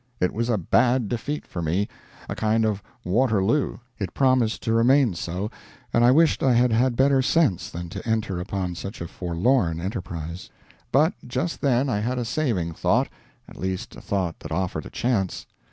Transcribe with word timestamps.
It 0.19 0.33
was 0.33 0.49
a 0.49 0.57
bad 0.57 1.09
defeat 1.09 1.45
for 1.45 1.61
me 1.61 1.87
a 2.27 2.33
kind 2.33 2.65
of 2.65 2.81
Waterloo. 3.05 3.77
It 3.99 4.15
promised 4.15 4.63
to 4.63 4.73
remain 4.73 5.13
so, 5.13 5.51
and 5.93 6.03
I 6.03 6.09
wished 6.09 6.41
I 6.41 6.53
had 6.55 6.71
had 6.71 6.95
better 6.95 7.21
sense 7.21 7.69
than 7.69 7.87
to 7.89 8.09
enter 8.09 8.39
upon 8.39 8.73
such 8.73 8.99
a 8.99 9.07
forlorn 9.07 9.79
enterprise. 9.79 10.49
But 10.91 11.13
just 11.27 11.61
then 11.61 11.87
I 11.87 11.99
had 11.99 12.17
a 12.17 12.25
saving 12.25 12.73
thought 12.73 13.09
at 13.47 13.57
least 13.61 13.95
a 13.95 14.01
thought 14.01 14.39
that 14.39 14.51
offered 14.51 14.87
a 14.87 14.89
chance. 14.89 15.45